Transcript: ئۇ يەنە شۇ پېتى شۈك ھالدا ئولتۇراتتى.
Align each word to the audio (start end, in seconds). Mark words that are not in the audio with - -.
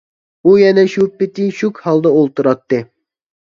ئۇ 0.45 0.53
يەنە 0.59 0.85
شۇ 0.93 1.05
پېتى 1.19 1.45
شۈك 1.59 1.83
ھالدا 1.89 2.15
ئولتۇراتتى. 2.15 2.81